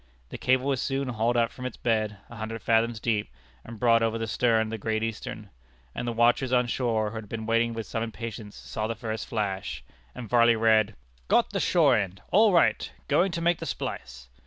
[0.29, 3.29] The cable was soon hauled up from its bed, a hundred fathoms deep,
[3.63, 5.51] and brought over the stern of the Great Eastern;
[5.93, 9.27] and the watchers on shore, who had been waiting with some impatience, saw the first
[9.27, 9.83] flash,
[10.15, 10.95] and Varley read,
[11.27, 14.27] "Got the shore end all right going to make the splice."